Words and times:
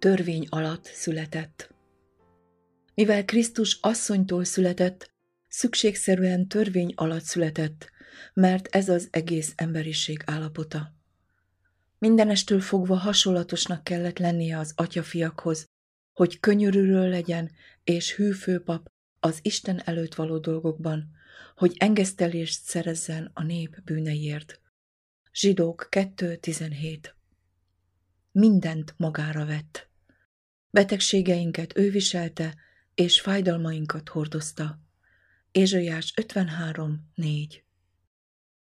törvény 0.00 0.46
alatt 0.48 0.84
született. 0.84 1.74
Mivel 2.94 3.24
Krisztus 3.24 3.78
asszonytól 3.80 4.44
született, 4.44 5.10
szükségszerűen 5.48 6.48
törvény 6.48 6.92
alatt 6.96 7.22
született, 7.22 7.90
mert 8.34 8.66
ez 8.66 8.88
az 8.88 9.08
egész 9.10 9.52
emberiség 9.56 10.22
állapota. 10.26 10.94
Mindenestől 11.98 12.60
fogva 12.60 12.96
hasonlatosnak 12.96 13.84
kellett 13.84 14.18
lennie 14.18 14.58
az 14.58 14.72
atyafiakhoz, 14.76 15.66
hogy 16.12 16.40
könyörülő 16.40 17.08
legyen 17.08 17.50
és 17.84 18.14
hűfőpap 18.14 18.90
az 19.20 19.38
Isten 19.42 19.82
előtt 19.84 20.14
való 20.14 20.38
dolgokban, 20.38 21.10
hogy 21.54 21.76
engesztelést 21.78 22.62
szerezzen 22.62 23.30
a 23.34 23.42
nép 23.42 23.82
bűneiért. 23.84 24.60
Zsidók 25.32 25.88
2.17 25.90 27.10
Mindent 28.32 28.94
magára 28.96 29.46
vett. 29.46 29.89
Betegségeinket 30.70 31.78
ő 31.78 31.90
viselte, 31.90 32.54
és 32.94 33.20
fájdalmainkat 33.20 34.08
hordozta. 34.08 34.78
Ézsaiás 35.50 36.14
53.4 36.16 37.62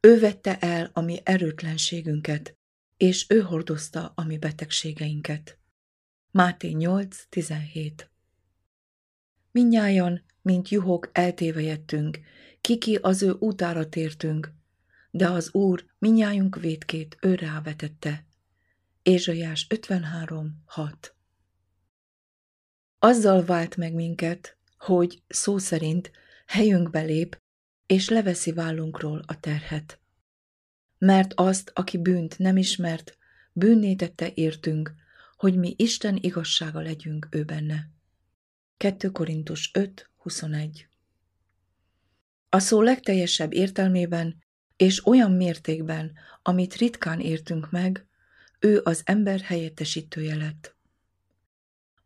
Ő 0.00 0.20
vette 0.20 0.58
el 0.58 0.90
a 0.92 1.00
mi 1.00 1.20
erőtlenségünket, 1.24 2.56
és 2.96 3.26
ő 3.28 3.40
hordozta 3.40 4.12
a 4.14 4.24
mi 4.24 4.38
betegségeinket. 4.38 5.58
Máté 6.30 6.72
8.17 6.74 7.92
Minnyájan, 9.50 10.24
mint 10.42 10.68
juhok 10.68 11.10
eltévejettünk, 11.12 12.18
kiki 12.60 12.94
az 12.94 13.22
ő 13.22 13.36
útára 13.38 13.88
tértünk, 13.88 14.52
de 15.10 15.28
az 15.28 15.54
Úr 15.54 15.84
minnyájunk 15.98 16.56
vétkét 16.56 17.16
őre 17.20 17.60
vetette. 17.64 18.26
Ézsaiás 19.02 19.66
53.6 19.70 20.92
Azzal 23.04 23.44
vált 23.44 23.76
meg 23.76 23.94
minket, 23.94 24.56
hogy 24.78 25.22
szó 25.28 25.58
szerint 25.58 26.10
helyünkbe 26.46 27.00
lép, 27.00 27.40
és 27.86 28.08
leveszi 28.08 28.52
vállunkról 28.52 29.22
a 29.26 29.40
terhet. 29.40 30.00
Mert 30.98 31.32
azt, 31.34 31.70
aki 31.74 31.98
bűnt 31.98 32.38
nem 32.38 32.56
ismert, 32.56 33.18
bűnné 33.52 33.94
tette 33.94 34.32
értünk, 34.34 34.94
hogy 35.36 35.56
mi 35.56 35.74
Isten 35.78 36.18
igazsága 36.20 36.80
legyünk 36.80 37.26
ő 37.30 37.44
benne. 37.44 37.90
2 38.76 39.10
Korintus 39.10 39.70
5, 39.74 40.10
21 40.16 40.86
A 42.48 42.58
szó 42.58 42.80
legteljesebb 42.80 43.52
értelmében 43.52 44.42
és 44.76 45.06
olyan 45.06 45.32
mértékben, 45.32 46.12
amit 46.42 46.74
ritkán 46.74 47.20
értünk 47.20 47.70
meg, 47.70 48.06
ő 48.58 48.80
az 48.84 49.02
ember 49.04 49.40
helyettesítője 49.40 50.36
lett. 50.36 50.71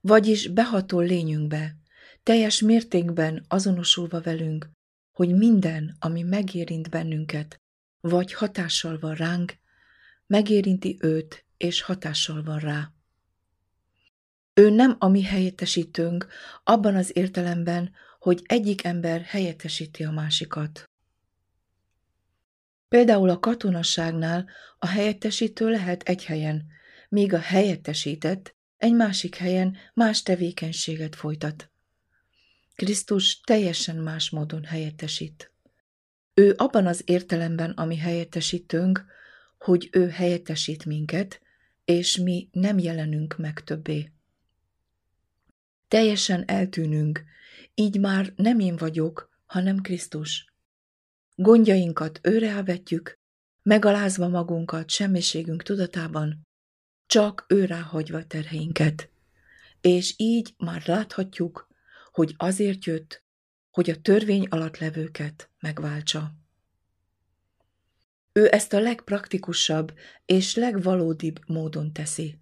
Vagyis 0.07 0.49
behatol 0.49 1.05
lényünkbe, 1.05 1.77
teljes 2.23 2.61
mértékben 2.61 3.45
azonosulva 3.49 4.21
velünk, 4.21 4.71
hogy 5.13 5.37
minden, 5.37 5.97
ami 5.99 6.23
megérint 6.23 6.91
bennünket, 6.91 7.61
vagy 8.01 8.33
hatással 8.33 8.99
van 8.99 9.15
ránk, 9.15 9.55
megérinti 10.27 10.99
őt, 11.01 11.45
és 11.57 11.81
hatással 11.81 12.43
van 12.43 12.59
rá. 12.59 12.93
Ő 14.55 14.71
nem 14.71 14.97
a 14.99 15.09
mi 15.09 15.23
helyettesítőnk 15.23 16.27
abban 16.65 16.95
az 16.95 17.17
értelemben, 17.17 17.93
hogy 18.19 18.43
egyik 18.45 18.85
ember 18.85 19.21
helyettesíti 19.21 20.05
a 20.05 20.11
másikat. 20.11 20.85
Például 22.89 23.29
a 23.29 23.39
katonasságnál 23.39 24.49
a 24.79 24.87
helyettesítő 24.87 25.71
lehet 25.71 26.03
egy 26.03 26.25
helyen, 26.25 26.67
míg 27.09 27.33
a 27.33 27.39
helyettesített 27.39 28.56
egy 28.77 28.93
másik 28.95 29.35
helyen 29.35 29.77
más 29.95 30.23
tevékenységet 30.23 31.17
folytat. 31.17 31.71
Krisztus 32.75 33.41
teljesen 33.41 33.97
más 33.97 34.31
módon 34.31 34.65
helyettesít. 34.65 35.53
Ő 36.35 36.55
abban 36.57 36.87
az 36.87 37.03
értelemben, 37.05 37.71
ami 37.71 37.97
helyettesítőnk, 37.97 39.05
hogy 39.59 39.89
ő 39.93 40.09
helyettesít 40.09 40.85
minket, 40.85 41.41
és 41.85 42.17
mi 42.17 42.49
nem 42.53 42.79
jelenünk 42.79 43.37
meg 43.39 43.61
többé. 43.65 44.13
Teljesen 45.89 46.49
eltűnünk, 46.49 47.25
így 47.75 48.01
már 48.01 48.33
nem 48.37 48.59
én 48.59 48.77
vagyok, 48.77 49.31
hanem 49.47 49.81
Krisztus. 49.81 50.53
Gondjainkat 51.35 52.21
őre 52.23 52.65
megalázva 53.63 54.29
magunkat 54.29 54.91
semmiségünk 54.91 55.63
tudatában, 55.63 56.46
csak 57.07 57.45
őrá 57.49 57.81
hagyva 57.81 58.27
terheinket. 58.27 59.11
És 59.81 60.15
így 60.17 60.55
már 60.59 60.83
láthatjuk, 60.87 61.69
hogy 62.13 62.35
azért 62.37 62.85
jött, 62.85 63.25
hogy 63.71 63.91
a 63.91 64.01
törvény 64.01 64.47
alatt 64.51 64.79
levőket 64.79 65.51
megváltsa. 65.61 66.35
Ő 68.33 68.53
ezt 68.53 68.73
a 68.73 68.81
legpraktikusabb 68.81 69.93
és 70.27 70.55
legvalódibb 70.55 71.41
módon 71.47 71.93
teszi. 71.93 72.41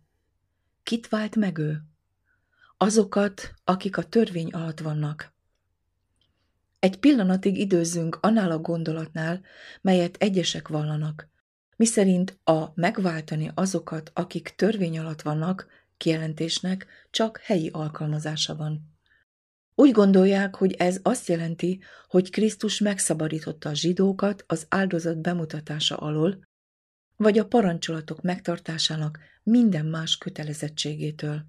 Kit 0.83 1.09
vált 1.09 1.37
meg 1.37 1.59
ő? 1.59 1.83
Azokat, 2.77 3.55
akik 3.65 3.97
a 3.97 4.03
törvény 4.03 4.51
alatt 4.51 4.81
vannak. 4.81 5.35
Egy 6.79 6.99
pillanatig 6.99 7.59
időzzünk 7.59 8.19
annál 8.21 8.51
a 8.51 8.59
gondolatnál, 8.59 9.41
melyet 9.81 10.17
egyesek 10.17 10.69
vallanak, 10.69 11.29
miszerint 11.77 12.39
a 12.45 12.67
megváltani 12.75 13.51
azokat, 13.55 14.11
akik 14.15 14.49
törvény 14.57 14.99
alatt 14.99 15.23
vannak, 15.23 15.67
kijelentésnek 15.97 16.87
csak 17.11 17.39
helyi 17.39 17.69
alkalmazása 17.73 18.57
van. 18.57 18.93
Úgy 19.75 19.91
gondolják, 19.91 20.55
hogy 20.55 20.73
ez 20.73 21.01
azt 21.03 21.29
jelenti, 21.29 21.83
hogy 22.09 22.31
Krisztus 22.31 22.79
megszabadította 22.79 23.69
a 23.69 23.75
zsidókat 23.75 24.45
az 24.47 24.67
áldozat 24.69 25.19
bemutatása 25.19 25.97
alól, 25.97 26.47
vagy 27.17 27.39
a 27.39 27.47
parancsolatok 27.47 28.23
megtartásának 28.23 29.19
minden 29.43 29.87
más 29.87 30.19
kötelezettségétől. 30.19 31.47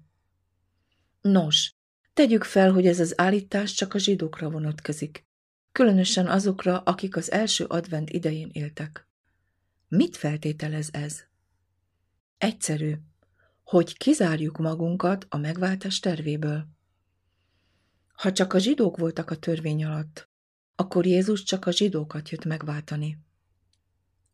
Nos, 1.20 1.74
tegyük 2.12 2.44
fel, 2.44 2.72
hogy 2.72 2.86
ez 2.86 3.00
az 3.00 3.20
állítás 3.20 3.72
csak 3.72 3.94
a 3.94 3.98
zsidókra 3.98 4.50
vonatkozik, 4.50 5.24
különösen 5.72 6.26
azokra, 6.26 6.78
akik 6.78 7.16
az 7.16 7.30
első 7.30 7.64
advent 7.64 8.10
idején 8.10 8.50
éltek. 8.52 9.05
Mit 9.96 10.16
feltételez 10.16 10.88
ez? 10.92 11.24
Egyszerű, 12.38 12.94
hogy 13.64 13.96
kizárjuk 13.96 14.58
magunkat 14.58 15.26
a 15.28 15.36
megváltás 15.36 16.00
tervéből. 16.00 16.68
Ha 18.12 18.32
csak 18.32 18.52
a 18.52 18.58
zsidók 18.58 18.96
voltak 18.96 19.30
a 19.30 19.36
törvény 19.36 19.84
alatt, 19.84 20.28
akkor 20.74 21.06
Jézus 21.06 21.42
csak 21.42 21.66
a 21.66 21.72
zsidókat 21.72 22.28
jött 22.28 22.44
megváltani. 22.44 23.18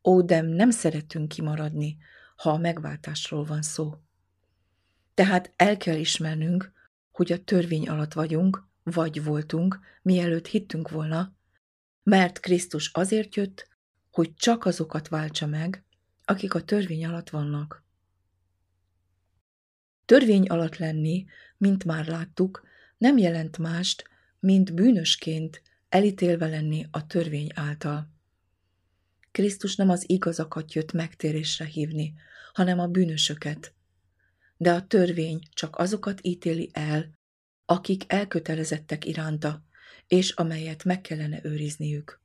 Ó, 0.05 0.23
de 0.23 0.41
nem 0.41 0.71
szeretünk 0.71 1.29
kimaradni, 1.29 1.97
ha 2.37 2.51
a 2.51 2.59
megváltásról 2.59 3.45
van 3.45 3.63
szó. 3.63 3.95
Tehát 5.15 5.53
el 5.57 5.77
kell 5.77 5.97
ismernünk, 5.97 6.73
hogy 7.11 7.33
a 7.33 7.45
törvény 7.45 7.89
alatt 7.89 8.13
vagyunk, 8.13 8.67
vagy 8.83 9.25
voltunk, 9.25 9.81
mielőtt 10.03 10.47
hittünk 10.47 10.91
volna, 10.91 11.35
mert 12.03 12.41
Krisztus 12.41 12.91
azért 12.93 13.35
jött, 13.35 13.71
hogy 14.13 14.35
csak 14.35 14.65
azokat 14.65 15.09
váltsa 15.09 15.47
meg, 15.47 15.85
akik 16.25 16.55
a 16.55 16.65
törvény 16.65 17.05
alatt 17.05 17.31
vannak. 17.31 17.83
Törvény 20.05 20.47
alatt 20.47 20.77
lenni, 20.77 21.27
mint 21.57 21.85
már 21.85 22.07
láttuk, 22.07 22.67
nem 22.99 23.19
jelent 23.19 23.59
mást, 23.59 24.05
mint 24.41 24.75
bűnösként 24.75 25.63
elítélve 25.89 26.47
lenni 26.47 26.87
a 26.91 27.07
törvény 27.07 27.51
által. 27.55 28.11
Krisztus 29.31 29.77
nem 29.77 29.89
az 29.89 30.11
igazakat 30.11 30.73
jött 30.73 30.93
megtérésre 30.93 31.65
hívni, 31.65 32.15
hanem 32.53 32.79
a 32.79 32.87
bűnösöket. 32.87 33.75
De 34.57 34.73
a 34.73 34.87
törvény 34.87 35.43
csak 35.53 35.77
azokat 35.77 36.19
ítéli 36.23 36.71
el, 36.73 37.11
akik 37.65 38.13
elkötelezettek 38.13 39.05
iránta, 39.05 39.65
és 40.07 40.31
amelyet 40.31 40.85
meg 40.85 41.01
kellene 41.01 41.41
őrizniük. 41.43 42.22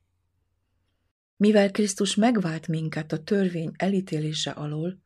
Mivel 1.38 1.70
Krisztus 1.70 2.14
megvált 2.14 2.68
minket 2.68 3.12
a 3.12 3.22
törvény 3.24 3.72
elítélése 3.76 4.50
alól, 4.50 5.02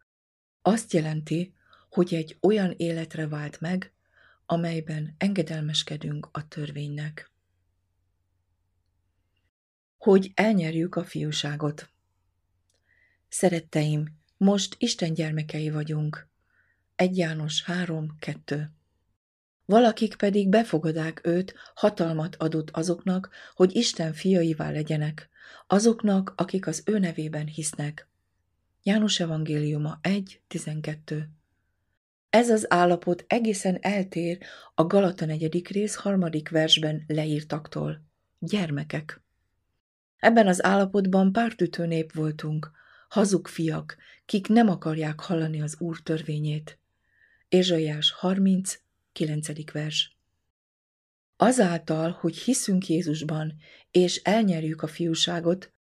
azt 0.62 0.93
jelenti, 0.93 1.55
hogy 1.90 2.14
egy 2.14 2.37
olyan 2.40 2.75
életre 2.76 3.29
vált 3.29 3.61
meg, 3.61 3.93
amelyben 4.46 5.14
engedelmeskedünk 5.19 6.29
a 6.32 6.49
törvénynek. 6.49 7.31
Hogy 9.99 10.32
elnyerjük 10.34 10.94
a 10.94 11.05
fiúságot. 11.05 11.90
Szeretteim, 13.29 14.19
most 14.37 14.75
Isten 14.79 15.14
gyermekei 15.14 15.70
vagyunk. 15.70 16.29
1 16.94 17.17
János 17.17 17.62
3, 17.62 18.17
2. 18.19 18.70
Valakik 19.73 20.15
pedig 20.15 20.49
befogadák 20.49 21.21
őt, 21.25 21.55
hatalmat 21.75 22.37
adott 22.37 22.71
azoknak, 22.71 23.31
hogy 23.55 23.77
Isten 23.77 24.13
fiaivá 24.13 24.71
legyenek, 24.71 25.29
azoknak, 25.67 26.33
akik 26.37 26.67
az 26.67 26.83
ő 26.87 26.99
nevében 26.99 27.47
hisznek. 27.47 28.09
János 28.83 29.21
evangéliuma 29.21 29.99
1.12 30.03 31.23
Ez 32.31 32.51
az 32.51 32.73
állapot 32.73 33.25
egészen 33.27 33.79
eltér 33.81 34.39
a 34.75 34.85
Galata 34.85 35.25
negyedik 35.25 35.69
rész 35.69 35.95
harmadik 35.95 36.49
versben 36.49 37.05
leírtaktól. 37.07 38.03
Gyermekek. 38.39 39.23
Ebben 40.19 40.47
az 40.47 40.65
állapotban 40.65 41.33
pártütő 41.33 41.87
nép 41.87 42.13
voltunk, 42.13 42.71
hazug 43.09 43.49
fiak, 43.49 43.97
kik 44.25 44.49
nem 44.49 44.69
akarják 44.69 45.21
hallani 45.21 45.63
az 45.63 45.77
Úr 45.79 46.01
törvényét. 46.01 46.79
Ézsaiás 47.49 48.11
30, 48.11 48.81
9. 49.12 49.73
vers. 49.73 50.17
Azáltal, 51.37 52.11
hogy 52.11 52.37
hiszünk 52.37 52.88
Jézusban, 52.88 53.55
és 53.91 54.17
elnyerjük 54.17 54.82
a 54.82 54.87
fiúságot, 54.87 55.73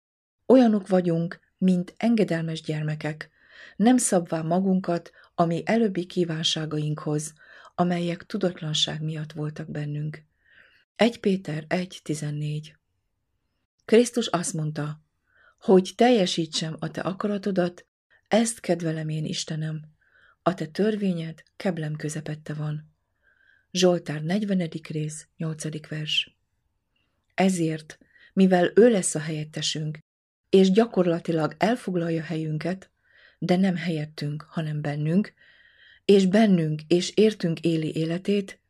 olyanok 0.46 0.88
vagyunk, 0.88 1.40
mint 1.58 1.94
engedelmes 1.96 2.62
gyermekek, 2.62 3.30
nem 3.76 3.96
szabvá 3.96 4.42
magunkat 4.42 5.10
a 5.34 5.44
mi 5.44 5.62
előbbi 5.64 6.06
kívánságainkhoz, 6.06 7.32
amelyek 7.74 8.26
tudatlanság 8.26 9.02
miatt 9.02 9.32
voltak 9.32 9.70
bennünk. 9.70 10.24
1 10.96 11.20
Péter 11.20 11.64
1.14 11.68 12.66
Krisztus 13.84 14.26
azt 14.26 14.52
mondta, 14.52 15.02
hogy 15.58 15.92
teljesítsem 15.96 16.76
a 16.78 16.90
te 16.90 17.00
akaratodat, 17.00 17.86
ezt 18.28 18.60
kedvelem 18.60 19.08
én, 19.08 19.24
Istenem. 19.24 19.82
A 20.42 20.54
te 20.54 20.66
törvényed 20.66 21.42
keblem 21.56 21.96
közepette 21.96 22.54
van. 22.54 22.90
Zsoltár 23.72 24.22
40. 24.22 24.68
rész, 24.88 25.28
8. 25.36 25.88
vers. 25.88 26.36
Ezért, 27.34 27.98
mivel 28.32 28.72
ő 28.74 28.90
lesz 28.90 29.14
a 29.14 29.18
helyettesünk, 29.18 29.98
és 30.48 30.70
gyakorlatilag 30.70 31.54
elfoglalja 31.58 32.22
helyünket, 32.22 32.90
de 33.38 33.56
nem 33.56 33.76
helyettünk, 33.76 34.46
hanem 34.48 34.80
bennünk, 34.80 35.32
és 36.04 36.26
bennünk 36.26 36.82
és 36.86 37.12
értünk 37.14 37.60
éli 37.60 37.96
életét, 37.96 38.60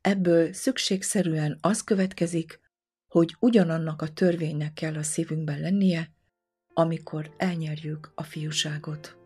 ebből 0.00 0.52
szükségszerűen 0.52 1.58
az 1.60 1.82
következik, 1.82 2.60
hogy 3.08 3.36
ugyanannak 3.38 4.02
a 4.02 4.12
törvénynek 4.12 4.72
kell 4.72 4.94
a 4.94 5.02
szívünkben 5.02 5.60
lennie, 5.60 6.10
amikor 6.74 7.34
elnyerjük 7.36 8.12
a 8.14 8.22
fiúságot. 8.22 9.23